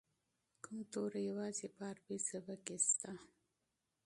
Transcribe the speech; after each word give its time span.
کوم 0.63 0.79
توري 0.91 1.21
یوازې 1.31 1.67
په 1.75 1.81
عربي 1.89 2.17
ژبه 2.27 2.55
کې 2.65 2.77
شته؟ 2.87 3.11